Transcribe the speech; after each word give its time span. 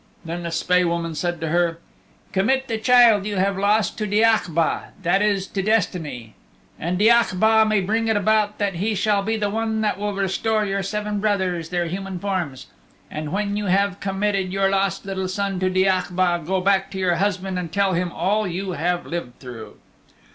Then 0.25 0.41
the 0.41 0.49
Spae 0.49 0.83
Woman 0.83 1.13
said 1.13 1.39
to 1.41 1.49
her, 1.49 1.77
"Commit 2.31 2.67
the 2.67 2.79
child 2.79 3.27
you 3.27 3.35
have 3.35 3.55
lost 3.55 3.99
to 3.99 4.07
Diachbha 4.07 4.93
that 5.03 5.21
is, 5.21 5.45
to 5.49 5.61
Destiny 5.61 6.33
and 6.79 6.97
Diachbha 6.97 7.67
may 7.69 7.81
bring 7.81 8.07
it 8.07 8.17
about 8.17 8.57
that 8.57 8.77
he 8.77 8.95
shall 8.95 9.21
be 9.21 9.37
the 9.37 9.51
one 9.51 9.81
that 9.81 9.99
will 9.99 10.13
restore 10.13 10.65
your 10.65 10.81
seven 10.81 11.19
brothers 11.19 11.69
their 11.69 11.85
human 11.85 12.17
forms. 12.17 12.65
And 13.11 13.31
when 13.31 13.55
you 13.55 13.65
have 13.67 13.99
committed 13.99 14.51
your 14.51 14.71
lost 14.71 15.05
little 15.05 15.27
son 15.27 15.59
to 15.59 15.69
Diachbha 15.69 16.47
go 16.47 16.61
back 16.61 16.89
to 16.89 16.97
your 16.97 17.17
husband 17.17 17.59
and 17.59 17.71
tell 17.71 17.93
him 17.93 18.11
all 18.11 18.47
you 18.47 18.71
have 18.71 19.05
lived 19.05 19.37
through." 19.39 19.75